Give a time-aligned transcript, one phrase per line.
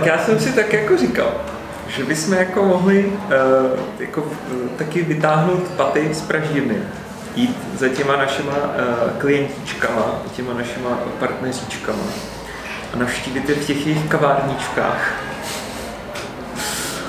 [0.00, 1.32] Tak já jsem si tak jako říkal,
[1.88, 3.12] že bychom jako mohli uh,
[3.98, 6.76] jako, uh, taky vytáhnout paty z pražírny,
[7.34, 10.06] jít za těma našima uh, klientíčkama,
[10.36, 12.02] těma našima partneříčkama
[12.94, 15.12] a navštívit je v těch jejich kavárničkách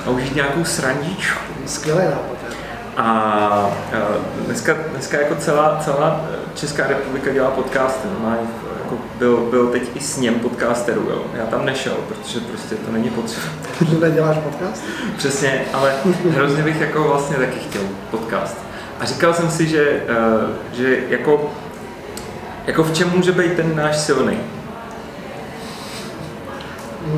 [0.06, 1.52] a užít nějakou srandičku.
[1.66, 2.36] Skvělý nápad.
[2.96, 3.70] A
[4.46, 6.20] dneska, dneska jako celá, celá
[6.54, 8.08] Česká republika dělá podcasty.
[8.18, 8.36] Má,
[8.92, 11.06] jako byl, byl teď i s něm podcasterů.
[11.10, 11.22] Jo.
[11.34, 13.46] Já tam nešel, protože prostě to není potřeba.
[13.90, 14.84] Že neděláš podcast?
[15.16, 15.94] Přesně, ale
[16.30, 18.56] hrozně bych jako vlastně taky chtěl podcast.
[19.00, 21.50] A říkal jsem si, že, uh, že jako,
[22.66, 24.38] jako v čem může být ten náš silný?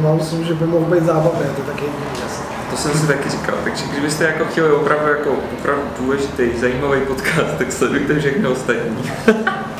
[0.03, 1.85] No, myslím, že by mohl být zábavný, to taky
[2.23, 2.45] jasný.
[2.71, 3.55] To jsem si taky říkal.
[3.65, 9.11] Takže kdybyste jako chtěli opravdu, jako, opravdu důležitý, zajímavý podcast, tak sledujte všechno ostatní.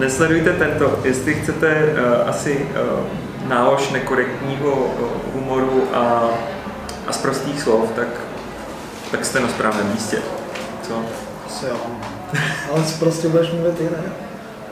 [0.00, 0.98] Nesledujte tento.
[1.04, 6.28] Jestli chcete uh, asi uh, nálož nekorektního uh, humoru a,
[7.06, 8.08] a z prostých slov, tak,
[9.10, 10.18] tak jste na správném místě.
[10.82, 10.94] Co?
[11.46, 11.76] Asi jo.
[12.72, 14.12] Ale prostě budeš mluvit ne?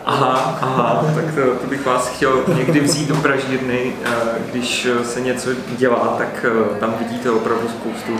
[0.05, 3.93] Aha, aha, tak to, to bych vás chtěl někdy vzít do pražírny,
[4.51, 6.47] když se něco dělá, tak
[6.81, 8.19] tam vidíte opravdu spoustu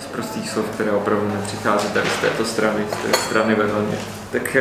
[0.00, 3.98] z prostých slov, které opravdu nepřichází tady z této strany, z té strany vedle mě.
[4.30, 4.56] Tak,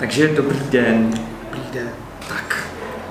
[0.00, 1.10] takže dobrý den.
[1.44, 1.88] Dobrý den.
[2.28, 2.56] Tak,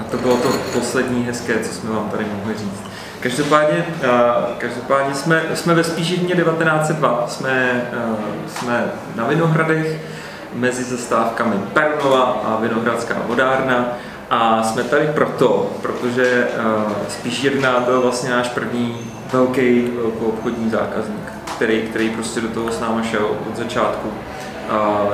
[0.02, 2.84] a to bylo to poslední hezké, co jsme vám tady mohli říct.
[3.20, 3.86] Každopádně,
[4.58, 7.82] každopádně jsme, jsme ve Spíšině 1902, jsme,
[8.48, 10.02] jsme na Vinohradech,
[10.54, 13.86] mezi zastávkami Pernova a Vinohradská vodárna.
[14.30, 16.48] A jsme tady proto, protože
[16.86, 18.98] uh, spíš jedna byl vlastně náš první
[19.34, 24.10] velký obchodní zákazník, který, který prostě do toho s náma šel od začátku.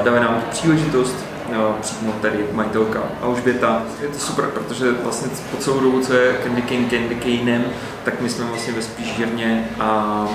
[0.03, 1.24] Dáme nám příležitost,
[1.81, 3.81] přímo tady majitelka Alžběta.
[4.01, 7.65] Je to super, protože vlastně po celou dobu, co je Candy King Candy Caneem,
[8.03, 10.27] tak my jsme vlastně ve Spíšírně a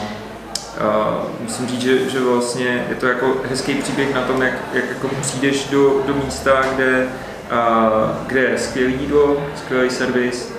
[0.71, 4.85] Uh, musím říct, že, že vlastně je to jako hezký příběh na tom, jak, jak
[4.89, 7.09] jako přijdeš do, do místa, kde,
[7.53, 10.53] uh, kde je skvělý jídlo, skvělý servis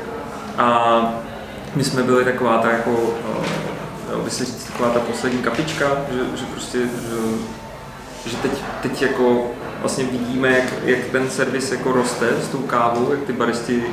[0.57, 1.01] a
[1.75, 6.37] my jsme byli taková ta jako, uh, by se říct, taková ta poslední kapička, že,
[6.37, 8.51] že prostě, že, že teď,
[8.81, 9.51] teď jako
[9.81, 13.83] vlastně vidíme, jak, jak ten servis jako roste s tou kávou, jak ty baristi uh,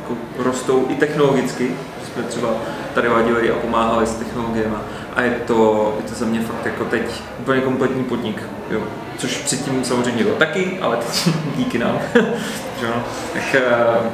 [0.00, 1.68] jako rostou i technologicky,
[2.00, 2.48] že jsme třeba
[2.94, 4.74] tady vadili a pomáhali s technologiemi
[5.16, 7.02] a je to, je to za mě fakt jako teď
[7.40, 8.80] úplně kompletní podnik, jo.
[9.18, 11.98] což předtím samozřejmě bylo taky, ale teď díky nám,
[12.82, 13.64] no, tak, eh,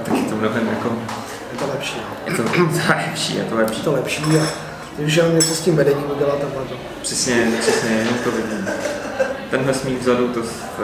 [0.04, 0.96] tak je to mnohem jako...
[1.52, 1.96] Je to lepší.
[1.98, 2.32] No.
[2.32, 2.42] Je to,
[2.88, 3.78] lepší, je to lepší.
[3.78, 6.76] Je to lepší a když něco s tím vedením udělat a to.
[7.02, 8.68] Přesně, přesně, jenom to vidím.
[9.50, 10.82] Tenhle smích vzadu, to, to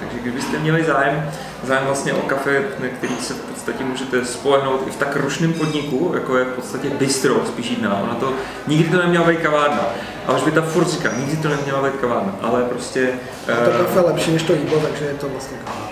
[0.00, 1.30] Takže kdybyste měli zájem,
[1.64, 5.52] zájem vlastně o kafe, na který se v podstatě můžete spolehnout i v tak rušném
[5.52, 8.00] podniku, jako je v podstatě bistro, spíš jiná.
[8.02, 8.32] Ona to,
[8.66, 9.84] nikdy to neměla být kavárna.
[10.26, 13.08] A už by ta furt říká, nikdy to neměla být kavárna, ale prostě...
[13.52, 15.88] A to kafe je lepší než to jídlo, takže je to vlastně kavárna.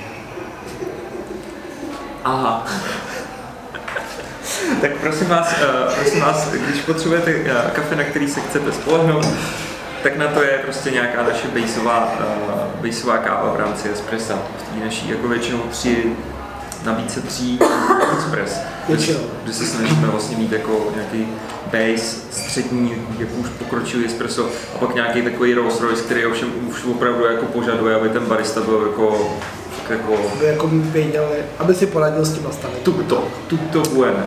[2.24, 2.66] Aha.
[4.80, 9.26] tak prosím vás, uh, prosím vás, když potřebujete uh, kafe, na který se chcete spolehnout,
[10.06, 14.38] tak na to je prostě nějaká naše baseová, uh, baseová káva v rámci espressa.
[14.58, 16.12] V té naší jako většinou tři
[16.84, 17.58] nabídce tří
[18.12, 18.60] Express,
[19.42, 21.28] kde se snažíme vlastně mít jako nějaký
[21.64, 26.84] base, střední, jak už pokročilý espresso a pak nějaký takový Rolls Royce, který ovšem už
[26.84, 29.36] opravdu jako požaduje, aby ten barista byl jako
[29.90, 30.14] jako...
[30.32, 31.28] Aby jako věděl,
[31.58, 32.84] aby si poradil s tím nastavením.
[32.84, 34.25] Tuto, tuto bude.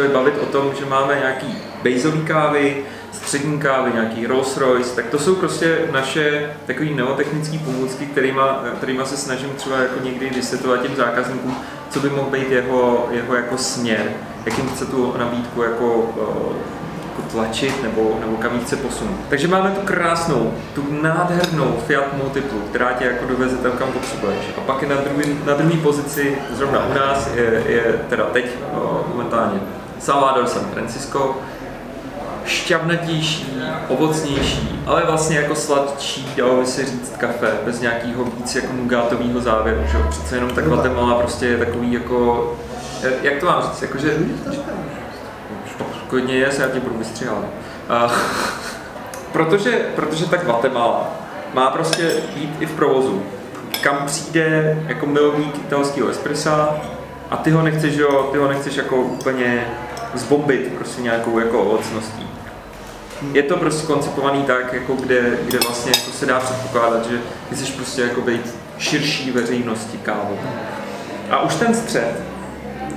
[0.00, 5.06] Začali bavit o tom, že máme nějaký baseový kávy, střední kávy, nějaký Rolls Royce, tak
[5.06, 10.82] to jsou prostě naše takové neotechnické pomůcky, kterýma, kterýma se snažím třeba jako někdy vysvětlovat
[10.82, 11.56] těm zákazníkům,
[11.90, 14.02] co by mohl být jeho, jeho jako směr,
[14.46, 16.12] jakým chce tu nabídku jako,
[17.04, 19.16] jako tlačit nebo, nebo kam chce posunout.
[19.28, 24.38] Takže máme tu krásnou, tu nádhernou Fiat Multiplu, která tě jako doveze tam, kam potřebuješ.
[24.58, 28.46] A pak je na druhé na druhý pozici, zrovna u nás, je, je teda teď
[29.08, 29.60] momentálně
[30.00, 31.36] Salvador San Francisco,
[32.44, 38.72] šťavnatější, ovocnější, ale vlastně jako sladčí, dalo by se říct kafe, bez nějakého víc jako
[38.72, 42.50] nugátového závěru, že Přece jenom ta Guatemala prostě je takový jako,
[43.22, 44.14] jak to mám říct, jakože,
[46.08, 47.44] klidně je, já tě budu vystřihat.
[49.32, 51.10] protože, protože ta Guatemala
[51.54, 53.22] má prostě být i v provozu.
[53.80, 56.76] Kam přijde jako milovník italského espressa
[57.30, 59.66] a ty ho nechceš, jo, ty ho nechceš jako úplně
[60.14, 62.26] zbombit prostě nějakou jako ovocností.
[63.32, 67.18] Je to prostě koncipovaný tak, jako kde, kde vlastně jako se dá předpokládat, že
[67.52, 70.38] chceš prostě jako být širší veřejnosti kávou.
[71.30, 72.22] A už ten střed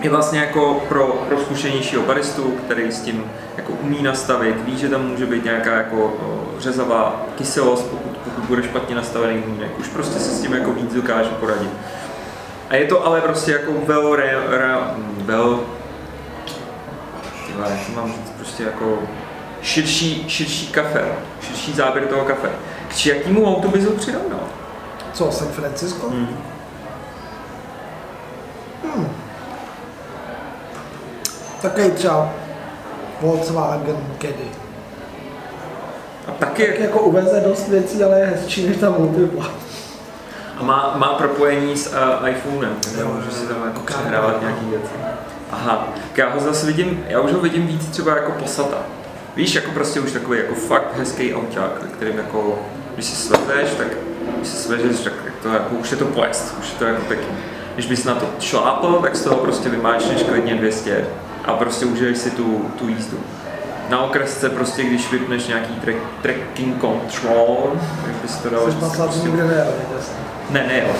[0.01, 3.23] je vlastně jako pro, pro zkušenějšího baristu, který s tím
[3.57, 6.13] jako umí nastavit, ví, že tam může být nějaká jako
[6.59, 9.79] řezavá kyselost, pokud, pokud bude špatně nastavený mlínek.
[9.79, 11.69] Už prostě se s tím jako víc dokáže poradit.
[12.69, 14.75] A je to ale prostě jako vel, re, re,
[15.17, 15.59] vel
[17.53, 18.99] tyhle, to mám říct, prostě jako
[19.61, 21.05] širší, širší kafe,
[21.41, 22.49] širší záběr toho kafe.
[22.87, 24.39] K jakému autu bys ho přirovnal?
[25.13, 26.09] Co, San Francisco?
[26.09, 26.27] Hmm.
[28.83, 29.09] Hmm.
[31.61, 32.29] Takový třeba
[33.21, 34.51] Volkswagen Caddy.
[36.27, 39.45] A taky Tak jako uveze dost věcí, ale je hezčí než ta Multipla.
[40.57, 44.65] A má, má propojení s uh, iPhonem, takže Jo, může si tam jako přehrávat nějaký
[44.65, 44.91] věci.
[45.51, 48.77] Aha, tak já ho zase vidím, já už ho vidím víc třeba jako Passata.
[49.35, 52.59] Víš, jako prostě už takový jako fakt hezký auták, kterým jako,
[52.93, 53.87] když si svezeš, tak
[54.37, 55.13] když si svezeš, tak
[55.43, 57.35] to jako, už je to pojezd, už je to jako pěkný.
[57.73, 61.05] Když bys na to šlápl, tak z toho prostě vymáčneš klidně 200
[61.45, 63.17] a prostě užiješ si tu, tu jízdu.
[63.89, 67.71] Na okresce prostě, když vypneš nějaký track, tracking control,
[68.07, 69.67] jak bys to dal Jsi prostě- to nikdy nejel,
[70.49, 70.93] ne, ne, jo.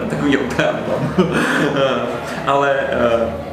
[0.10, 1.26] Takový obrán mám.
[2.46, 2.76] Ale
[3.26, 3.49] uh,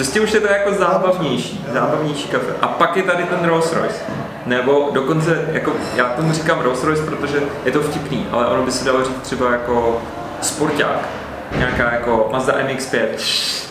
[0.00, 2.54] prostě už je to jako zábavnější, zábavnější kafe.
[2.60, 4.00] A pak je tady ten Rolls Royce.
[4.46, 8.72] Nebo dokonce, jako, já tomu říkám Rolls Royce, protože je to vtipný, ale ono by
[8.72, 10.02] se dalo říct třeba jako
[10.40, 11.08] sporták.
[11.56, 13.06] Nějaká jako Mazda MX-5,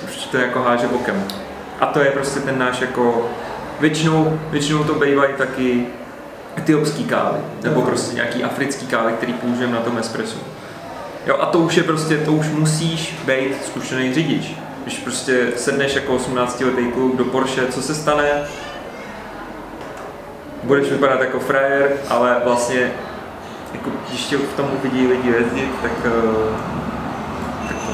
[0.03, 1.23] už to jako háže bokem.
[1.79, 3.25] A to je prostě ten náš jako,
[3.79, 5.85] většinou, většinou to bývají taky
[6.57, 10.37] etiopský kávy, nebo prostě nějaký africký kávy, který použijeme na tom espresso.
[11.27, 14.55] Jo, a to už je prostě, to už musíš být zkušený řidič.
[14.83, 18.43] Když prostě sedneš jako 18 letý kluk do Porsche, co se stane?
[20.63, 22.91] Budeš vypadat jako frajer, ale vlastně
[23.73, 26.11] jako, když tě v tom uvidí lidi jezdit, tak, eh,
[27.67, 27.91] tak to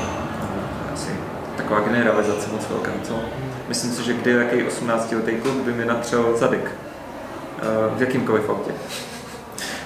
[0.93, 1.09] asi
[1.57, 3.19] taková generalizace moc velká, co?
[3.67, 7.63] Myslím si, že kdy jaký 18 letý kluk by mi natřel zadek eh,
[7.97, 8.71] v jakýmkoliv autě.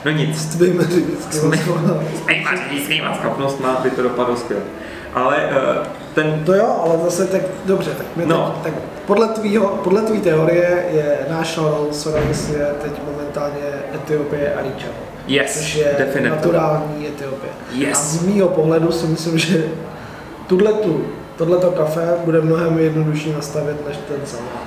[0.05, 1.57] No nic, S tvými řidičskými
[2.25, 4.63] Zajímavá řidičskýma schopnostma by to dopadlo skvěle.
[5.13, 5.87] Ale uh,
[6.23, 8.55] ten, To jo, ale zase tak dobře, tak, my No.
[8.63, 14.53] teď, tak podle, tvýho, podle tvý teorie je náš Rolls Royce je teď momentálně Etiopie
[14.53, 14.89] a Richa.
[15.27, 16.29] yes, což je definitivně.
[16.29, 17.51] naturální Etiopie.
[17.71, 17.97] Yes.
[17.97, 19.63] A z mýho pohledu si myslím, že
[20.47, 21.05] tuhletu,
[21.37, 24.59] tohleto kafe bude mnohem jednodušší nastavit než ten Salvador.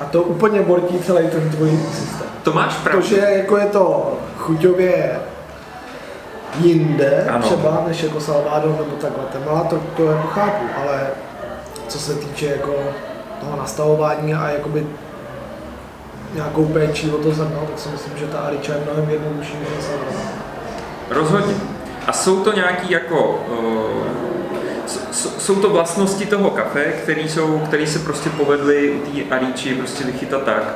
[0.00, 2.26] A to úplně bortí celý ten tvůj systém.
[2.42, 3.02] To máš pravdu.
[3.02, 5.10] Protože jako je to chuťově
[6.60, 7.46] jinde Ano.
[7.46, 11.06] třeba než jako Salvador nebo tak Guatemala, to, to jako chápu, ale
[11.88, 12.74] co se týče jako
[13.40, 14.86] toho nastavování a jakoby
[16.34, 19.84] nějakou péči o to zrno, tak si myslím, že ta Ariča je mnohem jednodušší než
[19.84, 20.14] Salvador.
[21.10, 21.54] Rozhodně.
[22.06, 23.44] A jsou to nějaký jako...
[23.58, 24.24] Uh,
[25.38, 26.84] jsou to vlastnosti toho kafe,
[27.66, 30.74] které se prostě povedly u té Ariči prostě vychytat tak.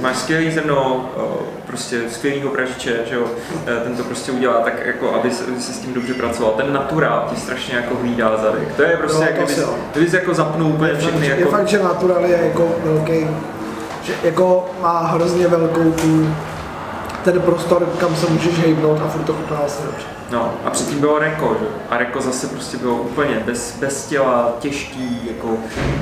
[0.00, 1.22] Máš skvělý zrno, uh,
[1.66, 3.24] prostě skvělýho pražiče, že jo,
[3.66, 6.52] eh, ten to prostě udělá tak, jako, aby se, aby se s tím dobře pracoval.
[6.52, 8.74] Ten naturál ti strašně jako hlídá zadek.
[8.76, 9.52] To je prostě, Jo, jak
[9.92, 11.50] to kdyby, jako zapnul úplně všechny je jako...
[11.50, 13.26] fakt, že Natural je jako velký,
[14.02, 16.28] že jako má hrozně velkou tu,
[17.32, 20.06] ten prostor, kam se můžeš hejbnout a furt to chutná vlastně dobře.
[20.30, 21.66] No a předtím bylo Reko, že?
[21.90, 25.56] A Reko zase prostě bylo úplně bez, bez těla, těžký, jako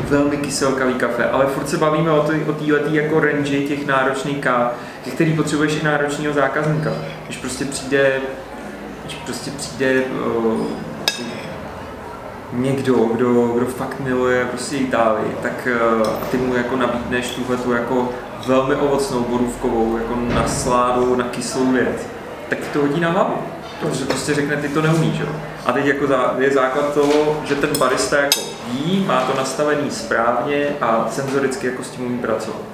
[0.09, 4.38] velmi kyselkavý kafe, ale furt se bavíme o, té o téhletý jako range těch náročných
[4.38, 4.73] káv,
[5.14, 6.93] který potřebuješ i náročného zákazníka.
[7.25, 8.21] Když prostě přijde,
[9.04, 10.66] když prostě přijde uh,
[12.52, 15.69] někdo, kdo, kdo fakt miluje prostě Itálii, tak
[16.00, 18.09] uh, ty mu jako nabídneš tuhle tu jako
[18.47, 22.07] velmi ovocnou borůvkovou, jako na sládu, na kyslou věc,
[22.49, 23.35] tak ti to hodí na hlavu.
[23.81, 25.27] Protože prostě řekne, ty to neumíš, jo.
[25.67, 26.05] A teď jako
[26.39, 28.41] je základ toho, že ten barista jako
[28.73, 32.74] ví, má to nastavený správně a senzoricky jako s tím umí pracovat.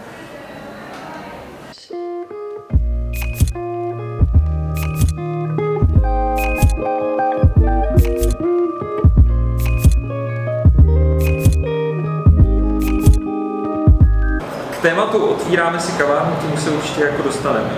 [15.10, 17.70] Tématu otvíráme si kavárnu, tomu se určitě jako dostaneme.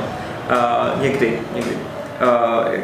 [0.51, 1.71] Uh, někdy, někdy.
[1.71, 2.75] Uh,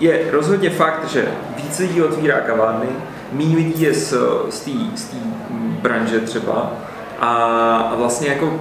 [0.00, 2.86] je rozhodně fakt, že víc lidí otvírá kavárny,
[3.32, 4.14] méně lidí je z,
[4.50, 5.16] z té
[5.82, 6.72] branže třeba
[7.20, 7.34] a,
[7.92, 8.60] a vlastně jako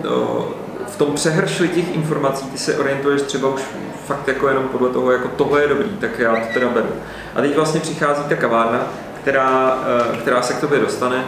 [0.87, 3.61] v tom přehršli těch informací ty se orientuješ třeba už
[4.05, 6.89] fakt jako jenom podle toho, jako tohle je dobrý, tak já to teda beru.
[7.35, 8.79] A teď vlastně přichází ta kavárna,
[9.21, 9.77] která,
[10.13, 11.23] eh, která se k tobě dostane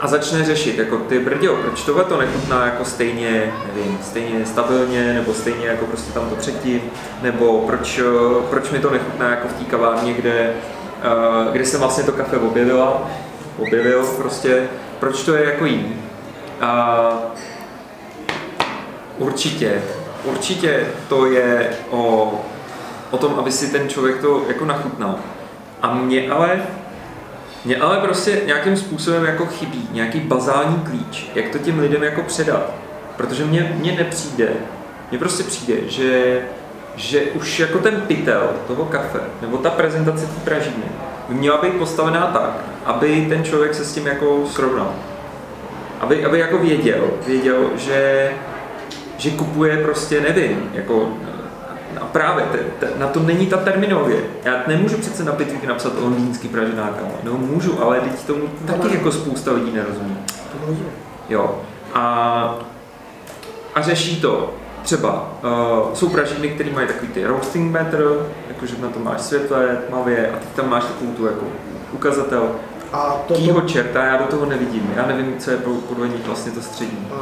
[0.00, 5.14] a začne řešit, jako ty brděo, proč tohle to nechutná jako stejně, nevím, stejně stabilně,
[5.14, 6.80] nebo stejně jako prostě tam to předtím,
[7.22, 10.52] nebo proč, eh, proč mi to nechutná jako v té kavárně, kde,
[11.02, 13.10] eh, kde jsem vlastně to kafe objevila,
[13.58, 15.96] objevil prostě, proč to je jako jiný.
[16.60, 17.12] A
[19.18, 19.82] určitě,
[20.24, 22.32] určitě to je o,
[23.10, 25.14] o tom, aby si ten člověk to jako nachutnal.
[25.82, 26.62] A mě ale
[27.64, 32.22] mně ale prostě nějakým způsobem jako chybí nějaký bazální klíč, jak to těm lidem jako
[32.22, 32.72] předat.
[33.16, 34.48] Protože mně, mně nepřijde,
[35.10, 36.40] mně prostě přijde, že,
[36.96, 40.84] že už jako ten pytel toho kafe, nebo ta prezentace té pražiny,
[41.28, 44.94] by měla být postavená tak, aby ten člověk se s tím jako srovnal.
[46.00, 48.30] Aby, aby jako věděl, věděl, že,
[49.16, 51.08] že kupuje prostě, nevím, jako
[52.00, 54.22] a právě, te, te, na tom není ta terminologie.
[54.44, 57.12] Já nemůžu přece na pitvích napsat londýnský pražená káva.
[57.24, 60.16] No můžu, ale teď tomu taky jako spousta lidí nerozumí.
[61.28, 61.60] Jo.
[61.94, 62.54] A,
[63.74, 68.04] a řeší to třeba, uh, jsou pražiny, které mají takový ty roasting meter,
[68.48, 71.44] jakože na to máš světle, tmavě a ty tam máš takovou tu jako
[71.92, 72.50] ukazatel
[72.92, 74.92] a to Kýho čerta, já do toho nevidím.
[74.96, 75.56] Já nevím, co je
[75.88, 77.06] podvojník vlastně to střední.
[77.10, 77.16] No,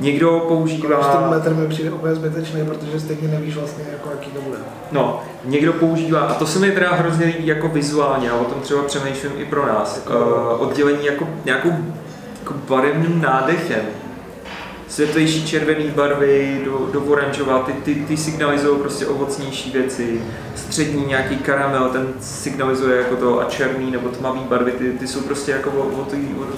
[0.00, 1.16] Někdo používá...
[1.16, 4.58] Ten metr mi přijde úplně zbytečný, protože stejně nevíš vlastně, jako jaký to bude.
[4.92, 8.60] No, někdo používá, a to se mi teda hrozně líbí jako vizuálně, a o tom
[8.60, 10.18] třeba přemýšlím i pro nás, jako...
[10.18, 11.72] uh, oddělení jako nějakou
[12.40, 13.82] jako barevným nádechem
[14.88, 20.20] světlejší červené barvy do, do oranžová, ty, ty, ty signalizují prostě ovocnější věci,
[20.54, 25.20] střední nějaký karamel, ten signalizuje jako to a černý nebo tmavý barvy, ty, ty jsou
[25.20, 26.16] prostě jako o, o té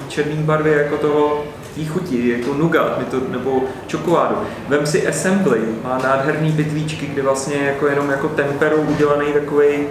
[0.08, 4.36] černé barvy jako toho tý chuti, jako nougat to, nebo čokoládu.
[4.68, 9.86] Vem si Assembly, má nádherný bytlíčky, kde vlastně jako jenom jako temperou udělaný takový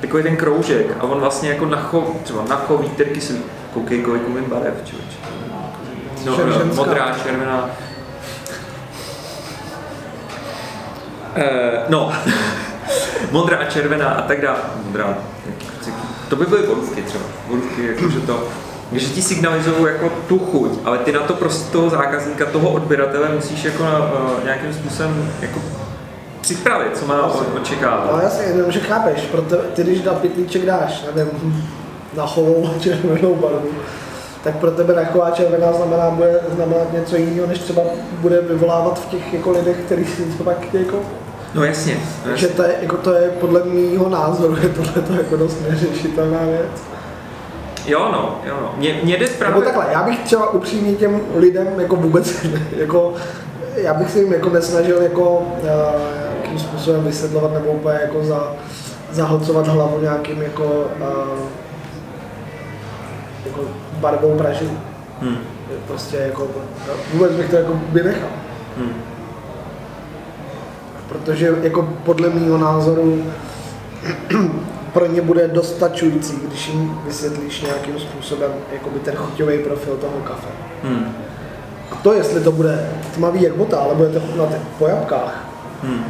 [0.00, 3.42] takový ten kroužek a on vlastně jako na chov, třeba na chov vítr kyselý.
[3.74, 5.23] Koukej, kolik umím barev, člověče.
[6.24, 7.70] No, no, modrá, červená.
[11.36, 11.42] Uh,
[11.88, 12.12] no,
[13.30, 14.58] modrá, červená a tak dále.
[14.84, 15.14] Modrá,
[16.28, 17.24] to by byly borůvky třeba.
[17.48, 18.48] Borůvky, jakože to,
[18.92, 23.28] že ti signalizují jako tu chuť, ale ty na to prostě toho zákazníka, toho odběratele
[23.28, 25.60] musíš jako uh, nějakým způsobem jako
[26.40, 27.26] připravit, co má
[27.56, 28.10] očekávat.
[28.12, 31.64] No jasně, jenom, že chápeš, proto ty když na pitlíček dáš, nevím,
[32.16, 33.70] na chovou červenou barvu,
[34.44, 37.82] tak pro tebe taková červená znamená, bude znamenat něco jiného, než třeba
[38.20, 40.98] bude vyvolávat v těch jako lidech, kteří si to pak jako
[41.54, 41.96] No jasně.
[42.24, 46.38] Takže to je, jako to je podle mýho názoru, je tohle to jako dost neřešitelná
[46.44, 46.82] věc.
[47.86, 48.74] Jo no, jo no.
[48.76, 49.54] Mě, mě jde právě...
[49.54, 52.46] Nebo takhle, já bych třeba upřímně těm lidem jako vůbec,
[52.76, 53.14] jako,
[53.76, 55.68] já bych si jim jako nesnažil jako uh,
[56.36, 58.52] jakým způsobem vysvětlovat nebo úplně jako za,
[59.10, 61.38] zahlcovat hlavu nějakým jako, uh,
[63.46, 63.60] jako
[64.04, 64.78] barvou pražení.
[65.20, 65.38] Hmm.
[65.86, 66.46] Prostě jako,
[67.12, 68.28] vůbec bych to jako vynechal.
[68.78, 68.94] Hmm
[71.08, 73.22] protože jako podle mého názoru
[74.92, 80.48] pro ně bude dostačující, když jim vysvětlíš nějakým způsobem jakoby ten chuťový profil toho kafe.
[80.82, 81.12] Hmm.
[81.92, 85.44] A to, jestli to bude tmavý jak bota, ale bude to chutnat po jabkách,
[85.82, 86.04] hmm.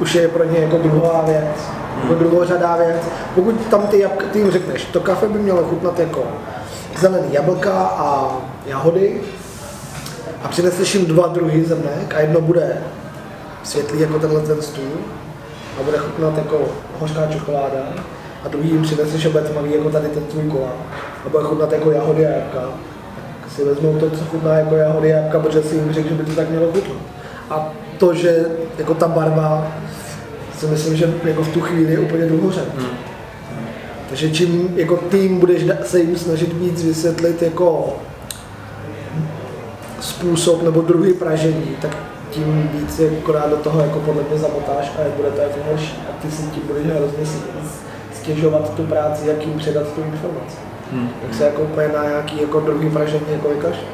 [0.00, 2.02] už je pro ně jako druhá věc, hmm.
[2.02, 3.02] jako druhořadá věc.
[3.34, 6.24] Pokud tam ty jabka, ty jim řekneš, to kafe by mělo chutnat jako
[7.00, 8.36] zelený jablka a
[8.66, 9.20] jahody
[10.42, 12.76] a přineseš jim dva druhy zrnek a jedno bude
[13.62, 14.92] světlý jako tenhle ten stůl
[15.80, 16.68] a bude chutnat jako
[17.00, 17.80] hořká čokoláda
[18.44, 20.72] a druhý jim přinese, že bude tmavý jako tady ten tvůj kola
[21.26, 25.14] a bude chutnat jako jahody a jabka, tak si vezmou to, co chutná jako jahody
[25.14, 26.96] a jabka, protože si jim řekl, že by to tak mělo chutnat.
[27.50, 28.46] A to, že
[28.78, 29.72] jako ta barva,
[30.58, 32.70] si myslím, že jako v tu chvíli je úplně druhořadá.
[32.78, 33.07] Hmm.
[34.18, 37.96] Takže čím jako tým budeš se jim snažit víc vysvětlit jako
[40.00, 41.96] způsob nebo druhý pražení, tak
[42.30, 45.94] tím víc je akorát do toho jako podle mě zamotáš a bude to jako horší.
[46.10, 47.40] A ty si tím budeš hrozně
[48.14, 50.56] stěžovat tu práci, jak jim předat tu informaci.
[50.92, 51.10] Hmm.
[51.22, 53.88] Tak se jako úplně na nějaký jako druhý vražení jako vykašle.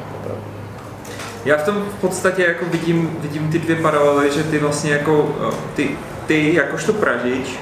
[1.45, 5.35] Já v tom v podstatě jako vidím, vidím ty dvě paralely, že ty vlastně jako,
[5.49, 5.89] eh, ty,
[6.27, 7.59] ty jakožto pražič,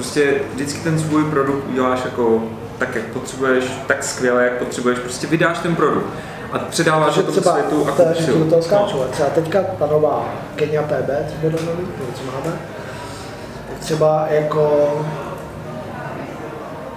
[0.00, 2.42] prostě vždycky ten svůj produkt uděláš jako
[2.78, 6.06] tak, jak potřebuješ, tak skvěle, jak potřebuješ, prostě vydáš ten produkt
[6.52, 7.92] a předává to tomu světu a.
[7.92, 8.96] Takže do toho skáču.
[8.96, 9.04] No.
[9.04, 12.58] Třeba teďka ta nová Kenya PB, třeba do nový, co máme,
[13.68, 14.90] tak třeba jako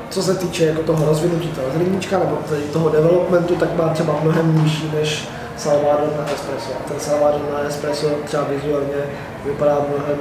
[0.10, 2.38] co se týče jako toho rozvinutí toho zrníčka nebo
[2.74, 6.72] toho developmentu, tak má třeba mnohem nižší než Salvador na espresso.
[6.80, 9.04] A ten Salvador na espresso třeba vizuálně
[9.46, 10.18] vypadá mnohem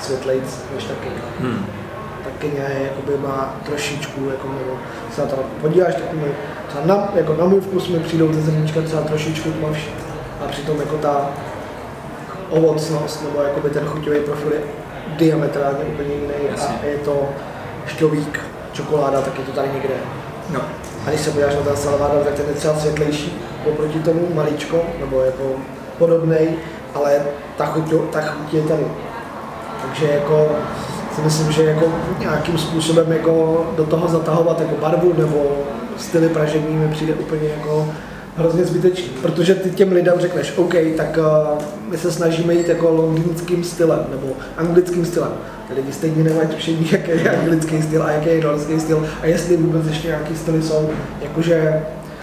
[0.00, 1.22] světlejc než ta Kenya.
[1.40, 1.77] Hmm.
[2.42, 4.78] Je, jakoby má trošičku, jako, nebo
[5.14, 6.32] se na to podíváš, tak mi,
[6.68, 9.90] třeba na, jako na můj vkus mi přijdou ty zrníčka třeba trošičku tmavší.
[10.44, 11.30] A přitom jako ta
[12.50, 14.60] ovocnost nebo jakoby ten chuťový profil je
[15.16, 16.76] diametrálně úplně jiný Jasně.
[16.82, 17.28] a je to
[17.86, 18.40] šťovík,
[18.72, 19.94] čokoláda, tak je to tady někde.
[20.50, 20.60] No.
[21.06, 24.82] A když se podíváš na ten salvador, tak ten je třeba světlejší oproti tomu maličko,
[25.00, 25.44] nebo jako
[25.98, 26.56] podobný,
[26.94, 27.22] ale
[27.56, 28.84] ta chuť, ta chuť je tady.
[29.82, 30.48] Takže jako
[31.14, 36.76] si myslím, že jako nějakým způsobem jako do toho zatahovat jako barvu nebo styly pražení
[36.76, 37.88] mi přijde úplně jako
[38.36, 42.90] hrozně zbytečný, protože ty těm lidem řekneš, OK, tak uh, my se snažíme jít jako
[42.90, 45.32] londýnským stylem nebo anglickým stylem.
[45.68, 49.26] Ty lidi stejně nemají tušení, jaký je anglický styl a jaký je norský styl a
[49.26, 50.90] jestli vůbec ještě nějaký styly jsou.
[51.22, 51.82] Jakože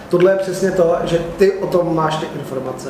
[0.09, 2.89] tohle je přesně to, že ty o tom máš ty informace,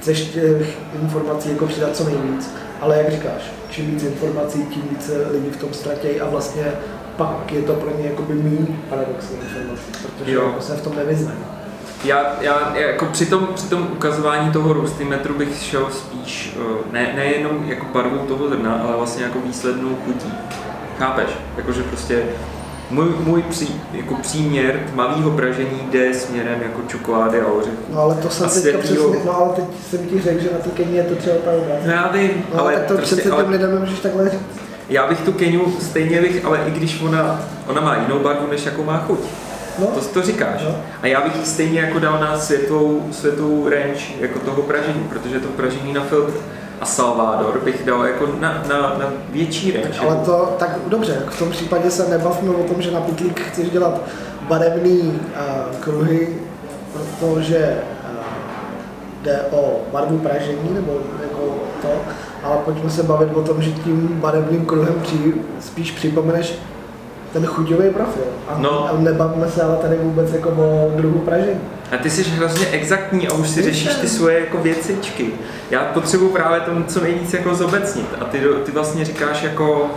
[0.00, 5.10] chceš těch informací jako přidat co nejvíc, ale jak říkáš, čím víc informací, tím víc
[5.30, 6.72] lidí v tom ztratějí a vlastně
[7.16, 9.82] pak je to pro ně jakoby méně paradoxní informace,
[10.18, 10.42] protože Jo.
[10.46, 11.38] jako se v tom nevyznají.
[12.04, 17.12] Já, já jako při tom, při tom ukazování toho růstimetru bych šel spíš eh, ne,
[17.16, 20.32] nejenom jako barvou toho zrna, ale vlastně jako výslednou chutí.
[20.98, 21.30] Chápeš?
[21.56, 22.22] Jakože prostě
[22.90, 27.76] můj, můj pří, jako příměr tmavého pražení jde směrem jako čokolády a ořechů.
[27.94, 29.08] No ale to jsem teďka světlýho.
[29.10, 31.50] přesně, no ale teď jsem ti řekl, že na té Keni je to třeba ta
[31.50, 31.78] obraz.
[31.86, 34.40] No já vím, No, ale, tak to prostě, přece ale těm lidem nemůžeš takhle říct.
[34.88, 38.64] já bych tu Keniu stejně bych, ale i když ona, ona má jinou barvu, než
[38.66, 39.18] jakou má chuť.
[39.78, 40.62] No, To, to říkáš.
[40.64, 40.76] No.
[41.02, 45.40] A já bych ji stejně jako dal na světlou, světlou range jako toho pražení, protože
[45.40, 46.32] to pražení na filtr
[46.80, 49.98] a Salvador bych dal jako na, na, na větší range.
[50.00, 53.70] ale to, tak dobře, v tom případě se nebavme o tom, že na pitlík chceš
[53.70, 54.00] dělat
[54.48, 56.28] barevný uh, kruhy,
[56.92, 58.20] protože uh,
[59.22, 61.88] jde o barvu pražení nebo jako to,
[62.44, 66.54] ale pojďme se bavit o tom, že tím barevným kruhem při, spíš připomeneš
[67.32, 68.24] ten chuťový profil.
[68.48, 68.88] A, No.
[68.88, 71.60] a nebavme se ale tady vůbec jako o druhu pražení.
[71.90, 75.32] A ty jsi hrozně exaktní a už si řešíš ty svoje jako věcičky.
[75.70, 79.90] Já potřebuji právě tomu co nejvíc jako zobecnit a ty, ty vlastně říkáš jako,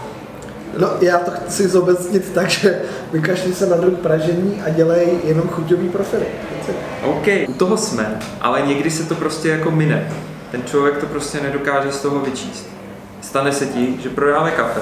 [0.78, 5.48] No, já to chci zobecnit tak, že vykašli se na druh pražení a dělej jenom
[5.48, 6.26] chuťový profily.
[7.04, 10.12] OK, u toho jsme, ale někdy se to prostě jako mine.
[10.52, 12.70] Ten člověk to prostě nedokáže z toho vyčíst.
[13.22, 14.82] Stane se ti, že prodáme kafe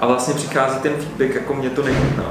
[0.00, 2.24] a vlastně přichází ten feedback, jako mě to nechutná.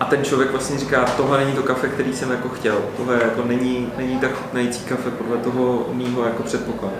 [0.00, 3.42] A ten člověk vlastně říká, tohle není to kafe, který jsem jako chtěl, tohle jako
[3.44, 6.96] není, není tak chutnající kafe podle toho mýho jako předpokladu.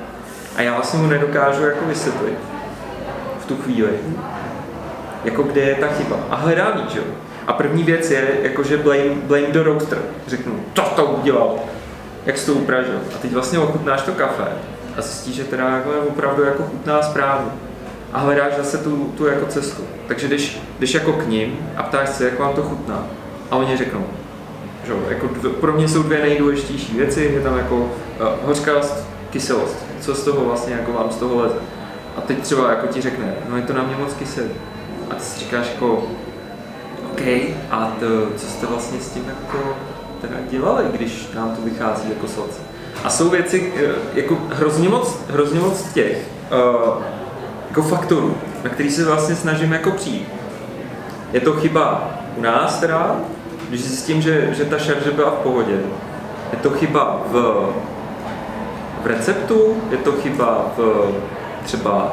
[0.57, 2.39] A já vlastně mu nedokážu jako vysvětlit
[3.41, 3.91] v tu chvíli,
[5.25, 6.17] jako kde je ta chyba.
[6.31, 7.05] A hledám ji, že jo.
[7.47, 9.99] A první věc je, jakože blame, blame the roaster.
[10.27, 11.55] Řeknu, to to udělal,
[12.27, 13.01] jak jsi to upražil.
[13.15, 14.49] A teď vlastně ochutnáš to kafe
[14.97, 17.51] a zjistíš, že teda jako je opravdu jako chutná správně.
[18.13, 19.83] A hledáš zase tu, tu jako cestu.
[20.09, 23.07] Takže jdeš, jdeš jako k ním a ptáš se, jak vám to chutná.
[23.51, 24.07] A oni řeknou,
[24.85, 25.29] že jako
[25.61, 27.89] pro mě jsou dvě nejdůležitější věci, je tam jako uh,
[28.43, 29.87] hořkavost, kyselost.
[30.01, 31.59] Co z toho vlastně jako vám z toho leze.
[32.17, 34.51] A teď třeba jako ti řekne, no je to na mě moc kyselý.
[35.11, 36.05] A ty si říkáš jako,
[37.13, 37.21] OK,
[37.71, 39.77] a to, co jste vlastně s tím jako
[40.21, 42.61] teda dělali, když nám to vychází jako sladce?
[43.05, 46.19] A jsou věci, eh, jako hrozně moc, hrozně moc těch
[46.53, 47.03] uh,
[47.69, 48.37] jako faktorů,
[48.67, 50.29] na který se vlastně snažím jako přijít.
[51.33, 53.17] Je to chyba u nás teda,
[53.69, 55.81] když zjistím, že, že ta šarže byla v pohodě.
[56.53, 57.35] Je to chyba v,
[59.03, 61.11] v receptu, je to chyba v
[61.65, 62.13] třeba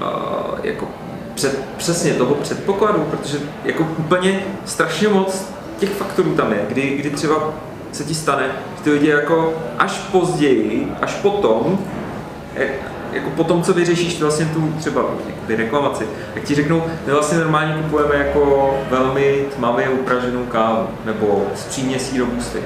[0.00, 0.88] uh, jako
[1.34, 5.44] před, přesně toho předpokladu, protože jako úplně strašně moc
[5.78, 7.36] těch faktorů tam je, kdy, kdy třeba
[7.92, 11.78] se ti stane, že ty lidi jako až později, až potom,
[13.12, 17.38] jako po tom, co vyřešíš vlastně tu třeba jakoby reklamaci, tak ti řeknou, my vlastně
[17.38, 22.58] normálně kupujeme jako velmi tmavě upraženou kávu, nebo s příměsí robusty.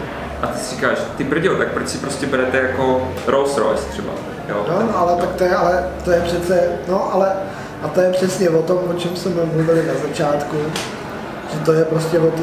[0.42, 4.12] A ty si říkáš, ty brďo, tak proč si prostě berete jako Rolls Royce třeba,
[4.48, 4.66] jo?
[4.68, 7.32] No, no, ale tak to je, ale to je přece, no, ale,
[7.82, 10.56] a to je přesně o tom, o čem jsme mluvili na začátku,
[11.52, 12.42] že to je prostě o té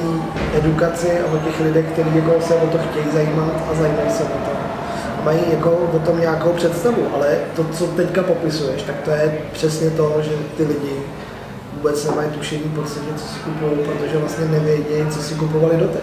[0.57, 4.23] edukaci a o těch lidech, kteří jako se o to chtějí zajímat a zajímají se
[4.23, 4.60] o to.
[5.23, 9.89] Mají jako o tom nějakou představu, ale to, co teďka popisuješ, tak to je přesně
[9.89, 10.95] to, že ty lidi
[11.73, 16.01] vůbec nemají tušení podstatě, co si kupují, protože vlastně nevědějí, co si kupovali doteď.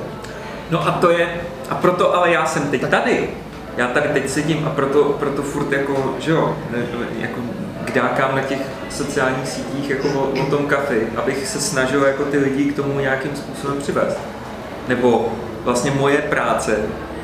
[0.71, 1.29] No a to je,
[1.71, 3.29] a proto ale já jsem teď tady.
[3.77, 7.41] Já tady teď sedím a proto, proto furt jako, že jo, ne, ne- jako
[7.85, 8.59] kdákám na těch
[8.91, 13.01] sociálních sítích jako o, o tom kafi, abych se snažil jako ty lidi k tomu
[13.01, 14.19] nějakým způsobem přivést.
[14.89, 15.29] Nebo
[15.65, 16.77] vlastně moje práce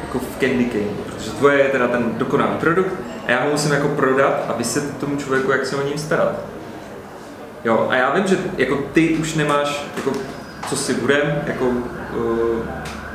[0.07, 0.91] jako v Candy King,
[1.25, 2.93] protože tvoje je teda ten dokonalý produkt
[3.27, 6.33] a já ho musím jako prodat a vysvětlit tomu člověku, jak se o něj starat.
[7.65, 10.13] Jo, a já vím, že jako ty už nemáš jako
[10.69, 11.75] co si budem, jako uh,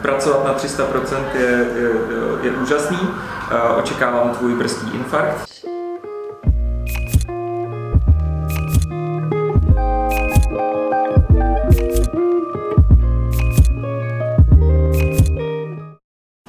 [0.02, 1.90] pracovat na 300% je, je,
[2.42, 2.98] je úžasný.
[3.00, 5.50] Uh, očekávám tvůj brzký infarkt.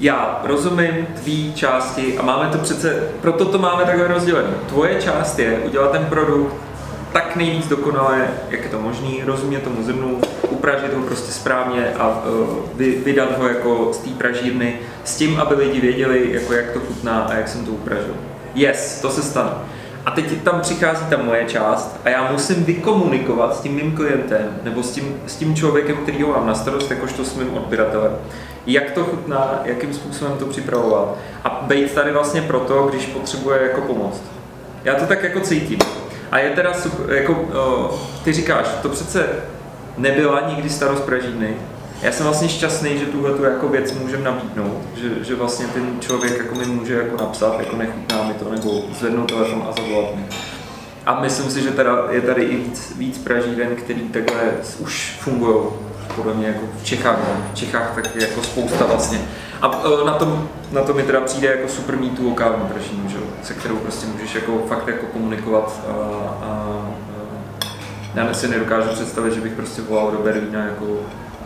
[0.01, 4.51] Já rozumím tvý části a máme to přece, proto to máme takhle rozdělené.
[4.69, 6.55] Tvoje část je udělat ten produkt
[7.13, 12.09] tak nejvíc dokonale, jak je to možný, rozumět tomu zrnu, upražit ho prostě správně a
[12.09, 16.71] uh, vy, vydat ho jako z té pražírny s tím, aby lidi věděli, jako jak
[16.71, 18.15] to chutná a jak jsem to upražil.
[18.55, 19.51] Yes, to se stane.
[20.11, 24.61] A teď tam přichází ta moje část a já musím vykomunikovat s tím mým klientem
[24.63, 28.13] nebo s tím, s tím člověkem, který ho mám na starost, jakožto s mým odběratelem,
[28.67, 31.17] jak to chutná, jakým způsobem to připravovat.
[31.45, 34.23] A být tady vlastně proto, když potřebuje jako pomoct.
[34.85, 35.79] Já to tak jako cítím.
[36.33, 39.27] A je teda super, jako o, ty říkáš, to přece
[39.99, 41.57] nebyla nikdy starost Pražíny.
[42.03, 46.01] Já jsem vlastně šťastný, že tuhle tu jako věc můžeme nabídnout, že, že vlastně ten
[46.01, 50.17] člověk jako mi může jako napsat, jako nechutná mi to, nebo zvednout telefon a zavolat
[50.17, 50.25] mi.
[51.07, 54.43] A myslím si, že teda je tady i víc, víc Pražíren, který takhle
[54.79, 55.57] už fungují
[56.17, 57.45] podle mě jako v Čechách, no.
[57.53, 59.21] v Čechách tak jako spousta vlastně.
[59.63, 63.09] A e, na tom, na to mi teda přijde jako super mít tu lokální pražinu,
[63.09, 63.17] že?
[63.43, 66.91] se kterou prostě můžeš jako fakt jako komunikovat a, a, a
[68.15, 70.87] já si nedokážu představit, že bych prostě volal do Berlína jako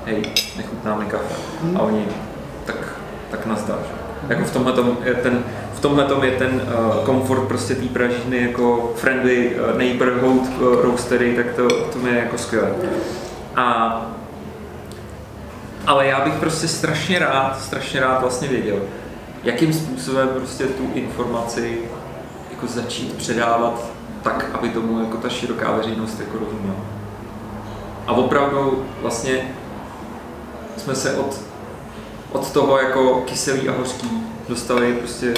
[0.07, 0.23] hej,
[0.57, 1.35] nechutná mi kafe.
[1.77, 2.07] A oni,
[2.65, 2.77] tak,
[3.31, 3.79] tak nazdar.
[4.29, 8.93] Jako v tomhle je ten, v tomhle je ten uh, komfort prostě té pražiny jako
[8.97, 12.71] friendly uh, neighborhood uh, roastery, tak to, to mi je jako skvělé.
[13.57, 14.01] A
[15.87, 18.79] ale já bych prostě strašně rád, strašně rád vlastně věděl,
[19.43, 21.79] jakým způsobem prostě tu informaci
[22.51, 23.87] jako začít předávat
[24.23, 26.77] tak, aby tomu jako ta široká veřejnost jako rozuměla.
[28.07, 29.49] A opravdu vlastně
[30.77, 31.41] jsme se od,
[32.33, 34.11] od toho jako kyselý a hořký
[34.49, 35.35] dostali prostě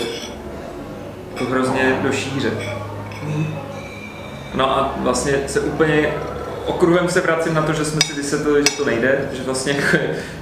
[1.39, 2.51] to hrozně do šíře.
[4.55, 6.13] No a vlastně se úplně
[6.67, 9.77] okruhem se vracím na to, že jsme si vysvětlili, že to nejde, že vlastně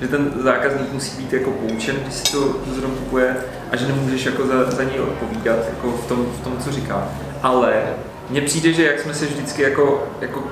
[0.00, 2.38] že ten zákazník musí být jako poučen, když si to
[2.74, 3.36] zrovna kupuje
[3.70, 7.08] a že nemůžeš jako za, za něj odpovídat jako v tom, v tom, co říká.
[7.42, 7.82] Ale
[8.30, 10.42] mně přijde, že jak jsme se vždycky jako, jako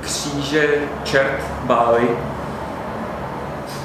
[0.00, 0.68] kříže
[1.04, 2.08] čert báli,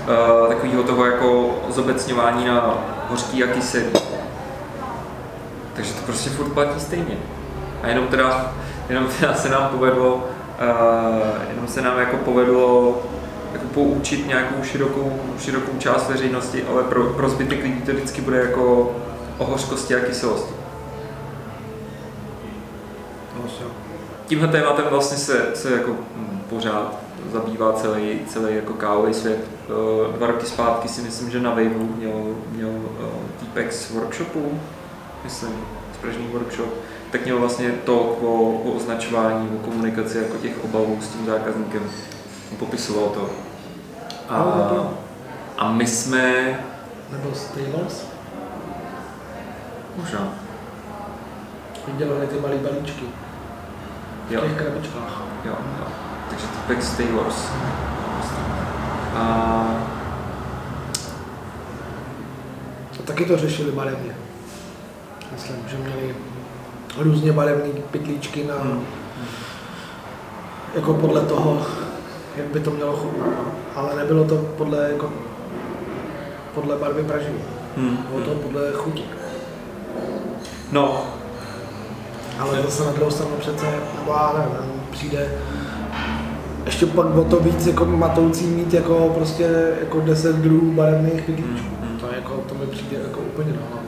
[0.07, 2.77] uh, takového toho jako zobecňování na
[3.09, 3.91] hořký a kyselý.
[5.73, 7.17] Takže to prostě furt platí stejně.
[7.83, 8.55] A jenom teda,
[8.89, 10.23] jenom teda se nám povedlo
[10.61, 12.97] Uh, jenom se nám jako povedlo
[13.53, 18.37] jako poučit nějakou širokou, širokou část veřejnosti, ale pro, pro zbytek lidí to vždycky bude
[18.37, 18.95] jako
[19.37, 20.53] o hořkosti a kyselosti.
[24.25, 29.39] Tímhle tématem vlastně se, se jako hm, pořád zabývá celý, celý jako kávový svět.
[29.67, 33.05] Uh, dva roky zpátky si myslím, že na Waveu měl, měl uh,
[33.39, 34.59] týpek z workshopu,
[35.23, 36.69] myslím, z Pražný workshop,
[37.11, 41.83] tak měl vlastně to o, o označování, o komunikaci jako těch obalů s tím zákazníkem.
[42.59, 43.29] Popisoval to.
[44.29, 44.43] A,
[45.57, 46.59] a my jsme...
[47.11, 48.05] Nebo Taylors?
[49.97, 50.33] Možná.
[51.87, 53.05] Dělali ty malé balíčky.
[54.29, 54.41] Jo.
[54.41, 55.21] V těch krabičkách.
[55.45, 55.87] Jo, jo.
[56.29, 57.47] Takže typek z Taylors.
[59.15, 59.23] A...
[62.99, 64.15] A taky to řešili barevně.
[65.31, 66.15] Myslím, že měli
[66.97, 68.85] různě barevné pytlíčky na, hmm.
[70.75, 71.61] jako podle toho,
[72.35, 73.27] jak by to mělo chutnat.
[73.27, 73.51] No.
[73.75, 75.13] Ale nebylo to podle, jako,
[76.55, 77.41] podle barvy pražení.
[77.77, 77.97] Hmm.
[77.97, 79.03] Bylo to podle chuti.
[80.71, 81.16] No.
[82.39, 83.65] Ale zase na druhou stranu přece,
[83.99, 85.29] nebo já nevím, přijde
[86.67, 91.75] ještě pak o to víc jako matoucí mít jako prostě jako 10 druhů barevných pytlíčků.
[91.81, 91.99] Hmm.
[91.99, 93.87] To, jako, to mi přijde jako úplně na hlavu.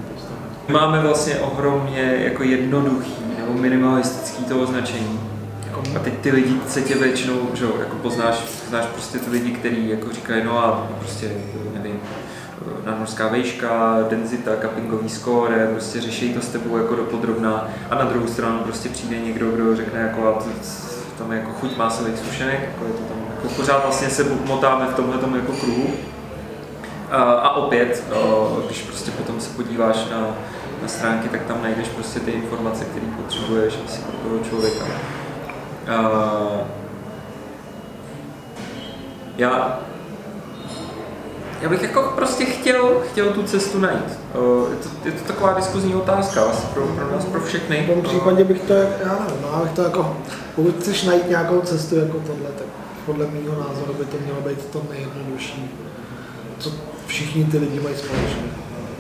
[0.70, 5.20] Máme vlastně ohromně jako jednoduchý nebo minimalistický to označení.
[5.68, 8.36] Jako a teď ty lidi se tě většinou, že jo, jako poznáš,
[8.70, 11.32] znáš prostě ty lidi, kteří jako říkají, no a prostě,
[11.74, 12.00] nevím,
[12.86, 18.28] nadmořská vejška, denzita, cuppingový score, prostě řeší to s tebou jako dopodrobná a na druhou
[18.28, 20.44] stranu prostě přijde někdo, kdo řekne jako a
[21.18, 24.96] tam jako chuť másových sušenek, jako je to tam, jako pořád vlastně se motáme v
[24.96, 25.90] tomhle jako kruhu.
[27.12, 28.04] A, a opět,
[28.66, 30.36] když prostě potom se podíváš na
[30.82, 34.86] na stránky, tak tam najdeš prostě ty informace, které potřebuješ asi pro toho člověka.
[39.38, 39.80] Já,
[41.62, 44.20] já bych jako prostě chtěl, chtěl tu cestu najít.
[44.36, 47.88] Uh, je, to, je to taková diskuzní otázka asi pro, pro nás, pro všechny.
[47.88, 50.18] V tom případě bych to, já nevím, no, bych to jako,
[50.56, 52.68] pokud chceš najít nějakou cestu jako tohle, tak
[53.06, 55.72] podle mého názoru by to mělo být to nejjednodušší,
[56.60, 56.72] co
[57.08, 58.44] všichni ty lidi mají společné.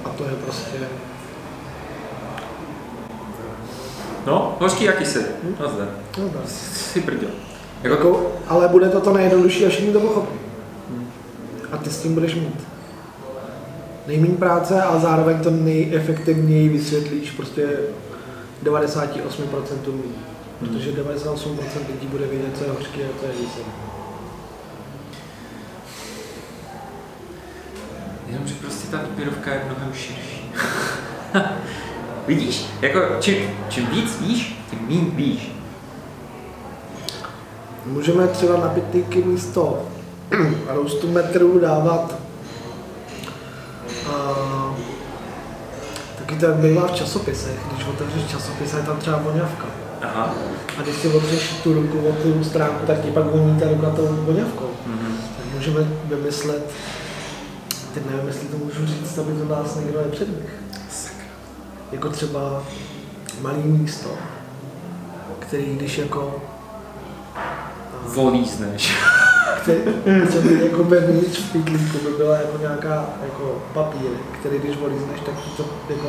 [0.05, 0.77] A to je prostě
[4.25, 5.25] No, hořký jaký jsi.
[5.59, 5.87] No zde.
[6.17, 6.41] No.
[6.45, 7.29] Jsi brděl.
[7.83, 10.38] Jako, Jako, ale bude to to nejjednodušší a všichni to pochopí.
[11.79, 12.63] A ty s tím budeš mít.
[14.07, 17.67] Nejméně práce a zároveň to nejefektivněji vysvětlíš prostě
[18.63, 19.21] 98%
[19.85, 20.15] lidí.
[20.59, 21.45] Protože 98%
[21.93, 23.65] lidí bude vědět, co je hořký a co je kyselý.
[28.27, 30.51] Jenomže prostě ta výběrovka je mnohem širší.
[32.27, 32.65] Vidíš?
[32.81, 33.35] Jako čím,
[33.69, 35.51] čím víc víš, tím méně víš.
[37.85, 39.88] Můžeme třeba na pitlíky místo
[40.67, 42.15] roastu metrů dávat
[44.13, 44.73] a,
[46.17, 49.65] taky to jak bývá v časopisech, když otevřeš časopis je tam třeba voňavka.
[50.01, 50.33] Aha.
[50.77, 53.89] A když si otřeš tu ruku o tu stránku, tak ti pak voní ta ruka
[53.89, 54.69] tou voňavkou.
[54.85, 55.17] Mhm.
[55.37, 56.71] Tak můžeme vymyslet,
[57.93, 60.53] teď nevím, jestli to můžu říct, aby to nás někdo nepředběh.
[61.91, 62.63] Jako třeba
[63.41, 64.09] malý místo,
[65.39, 66.41] který když jako
[68.05, 68.91] Volízneš.
[69.61, 69.81] Který,
[70.31, 75.19] co by jako vevnitř v pytlíku by byla jako nějaká jako papír, který když volízneš,
[75.25, 76.07] tak to jako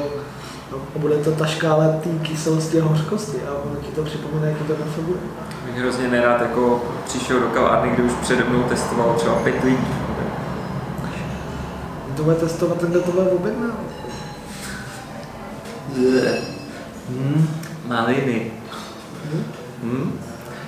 [0.73, 4.47] no, a bude to ta škála té kyselosti a hořkosti a ono ti to připomíná,
[4.47, 5.19] jaký to bude.
[5.67, 9.81] Bych hrozně nerad jako přišel do kavárny, kde už přede mnou testoval třeba pitlík.
[12.17, 13.81] To bude testovat ten, kdo to bude objednávat.
[17.09, 17.49] Hmm.
[17.87, 18.53] Maliny.
[19.25, 19.45] Hm?
[19.83, 20.21] Hmm.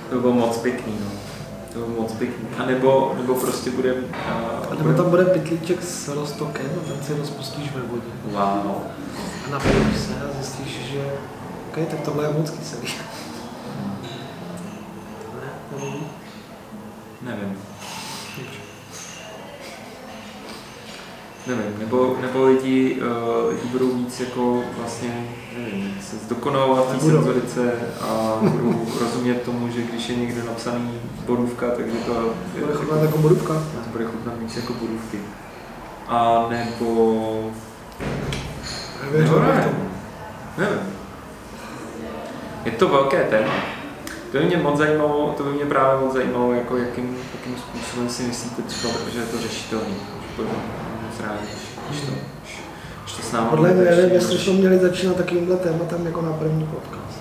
[0.09, 1.22] To bylo moc pěkný, no.
[1.73, 2.47] To bylo moc pěkný.
[2.57, 3.95] A nebo, nebo prostě budem...
[4.71, 8.07] A nebo tam bude pytlíček s roztokem a ten si rozpustíš ve vodě.
[8.25, 8.37] Wow.
[9.47, 11.13] A napiješ se a zjistíš, že
[11.69, 12.87] OK, tak tohle je moc kyselý.
[15.35, 16.03] Ne, nebo ví?
[17.21, 17.57] Nevím.
[18.37, 18.47] Nic.
[21.47, 25.42] Nevím, nebo, nebo lidi, uh, lidi budou víc jako vlastně, nevím,
[26.01, 31.65] se zdokonalovat v té senzorice a budou rozumět tomu, že když je někde napsaný bodůvka,
[31.75, 33.53] takže to, Bude chutnat jako bodůvka.
[33.53, 35.19] to bude chutnat víc jako bodůvky.
[36.07, 37.51] A nebo...
[39.03, 39.73] Nevěřil nebo ne.
[40.57, 40.79] Nevím.
[42.65, 43.53] Je to velké téma.
[44.31, 48.09] To by mě moc zajímalo, to by mě právě moc zajímalo, jako jakým, jakým způsobem
[48.09, 49.95] si myslíte třeba, že je to řešitelný.
[50.35, 50.49] Budu
[51.07, 51.35] moc rád,
[51.89, 52.11] když to,
[53.33, 57.19] námi Podle mě nevím, jestli jsme měli začínat takovýmhle tématem jako na první podcast.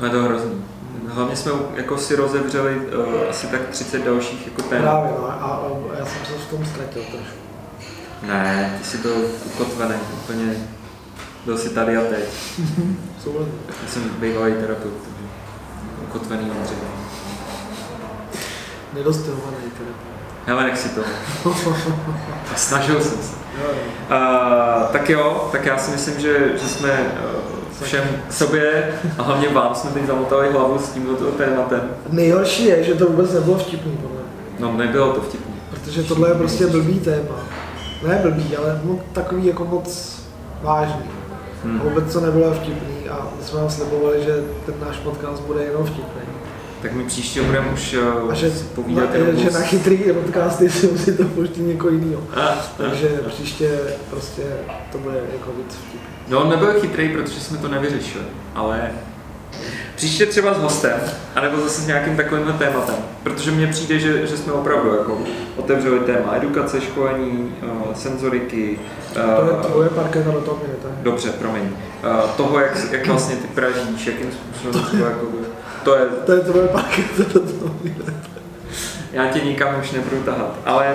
[0.00, 0.64] No je to hrozný.
[1.08, 4.82] Hlavně jsme jako si rozevřeli uh, asi tak 30 dalších jako témat.
[4.82, 7.42] Právě, no, a, a, já jsem se v tom ztratil trošku.
[8.26, 9.14] Ne, ty jsi byl
[9.46, 9.94] ukotvený,
[10.24, 10.56] úplně
[11.44, 12.24] byl jsi tady a teď.
[13.82, 15.28] Já jsem bývalý terapeut, takže
[16.02, 16.76] ukotvený Ondřej.
[18.94, 19.90] Nedostihovaný teda.
[20.46, 21.00] Hele, nech si to.
[22.56, 23.32] Snažil jsem se.
[24.10, 29.48] Uh, tak jo, tak já si myslím, že, že jsme uh, všem sobě a hlavně
[29.48, 31.80] vám jsme teď zamotali hlavu s tímto tématem.
[32.10, 34.22] Nejhorší je, že to vůbec nebylo vtipný, podle mě.
[34.58, 35.54] No, nebylo to vtipný.
[35.70, 37.34] Protože tohle je prostě blbý téma.
[38.08, 40.18] Ne blbý, ale mo- takový jako moc
[40.62, 41.02] vážný.
[41.30, 41.78] A Hmm.
[41.80, 45.84] vůbec to nebylo vtipný a my jsme vám slibovali, že ten náš podcast bude jenom
[45.86, 46.22] vtipný.
[46.82, 50.70] Tak my příště budeme už uh, A že, povídat na, jenom že na chytrý podcasty
[50.70, 52.22] si musí to pouštět někoho jiného.
[52.76, 54.42] Takže a, příště prostě
[54.92, 56.00] to bude jako víc vtipný.
[56.28, 58.90] No, on nebyl chytrý, protože jsme to nevyřešili, ale
[59.96, 61.00] příště třeba s hostem,
[61.34, 65.18] anebo zase s nějakým takovým tématem, protože mně přijde, že, že jsme opravdu jako
[65.56, 68.78] otevřeli téma edukace, školení, uh, senzoriky,
[69.12, 70.88] To je uh, tvoje parketa do toho minute.
[71.02, 71.62] Dobře, promiň.
[71.62, 75.26] Uh, toho, jak, jak vlastně ty pražíš, jakým způsobem třeba jako,
[75.84, 77.24] to je, To je tvoje parketa
[77.60, 78.14] toho minute.
[79.12, 80.54] já tě nikam už nebudu tahat.
[80.64, 80.94] Ale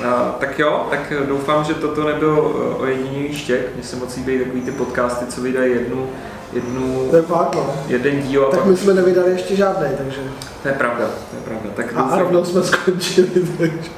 [0.00, 0.04] uh,
[0.40, 3.74] tak jo, tak doufám, že toto nebyl uh, ojedinělý štěk.
[3.74, 6.08] Mně se moc líbí takový ty podcasty, co vydají jednu,
[6.52, 7.74] jednu, To je fakt, no.
[7.86, 8.68] jeden díl a Tak pak...
[8.68, 10.20] my jsme nevydali ještě žádný, takže...
[10.62, 11.70] To je pravda, to je pravda.
[11.76, 13.28] Tak A, a rovnou jsme skončili,
[13.58, 13.90] takže.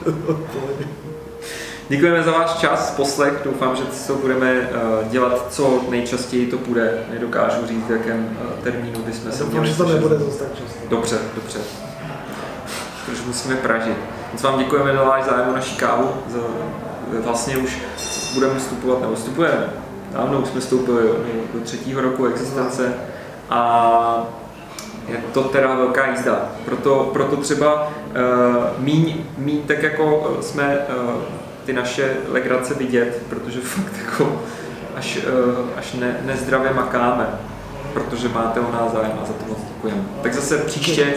[1.88, 3.40] Děkujeme za váš čas, poslech.
[3.44, 7.04] Doufám, že to budeme uh, dělat co nejčastěji to půjde.
[7.12, 10.78] Nedokážu říct, v jakém uh, termínu bychom se měli že to nebude zase tak často.
[10.88, 11.58] Dobře, dobře.
[13.06, 13.96] Protože musíme pražit.
[14.32, 16.10] Moc vám děkujeme za váš zájem o naší kávu.
[16.28, 16.38] Za,
[17.20, 17.78] vlastně už
[18.34, 19.72] budeme vstupovat, nebo vstupujeme.
[20.12, 21.02] Dávno už jsme vstoupili
[21.54, 22.94] do, třetího roku existence.
[23.50, 24.26] A
[25.08, 26.48] je to teda velká jízda.
[26.64, 27.92] Proto, proto třeba uh,
[28.78, 31.10] míň, míň tak jako eh, jsme uh,
[31.64, 34.42] ty naše legrace vidět, protože fakt jako
[34.96, 37.26] až, uh, až ne, nezdravě makáme,
[37.92, 40.02] protože máte o nás zájem a za to moc děkujeme.
[40.22, 41.14] Tak zase příště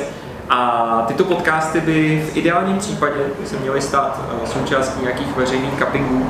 [0.49, 6.27] A tyto podcasty by v ideálním případě se měly stát součástí nějakých veřejných cuppingů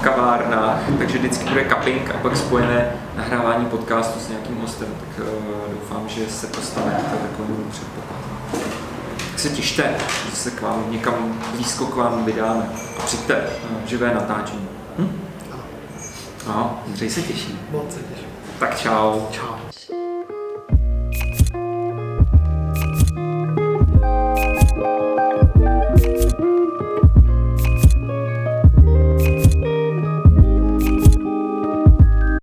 [0.00, 5.74] kavárnách, takže vždycky bude cupping a pak spojené nahrávání podcastu s nějakým hostem, tak uh,
[5.74, 8.20] doufám, že se to stane, to je takový předpoklad.
[9.30, 9.94] Tak se těšte,
[10.30, 14.68] že se k vám někam blízko k vám vydáme a přijďte uh, živé natáčení.
[14.98, 15.20] Hm?
[15.52, 15.62] Ano.
[16.46, 17.58] No, Ondřej se těší.
[17.70, 18.28] Moc se těším.
[18.58, 19.20] Tak čau.
[19.30, 19.59] Čau.